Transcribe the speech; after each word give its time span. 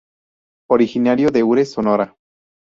Originario 0.71 1.29
de 1.29 1.43
Ures, 1.43 1.73
Sonora. 1.73 2.15